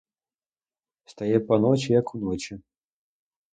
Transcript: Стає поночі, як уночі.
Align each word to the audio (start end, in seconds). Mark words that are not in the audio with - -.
Стає 1.05 1.39
поночі, 1.39 1.93
як 1.93 2.15
уночі. 2.15 2.61